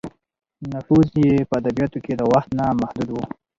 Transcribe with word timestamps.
نفوذ 0.71 1.09
یې 1.23 1.31
په 1.49 1.55
ادبیاتو 1.59 1.97
کې 2.05 2.13
د 2.17 2.21
وخت 2.31 2.49
نه 2.57 2.65
محدود 2.81 3.09
و. 3.11 3.17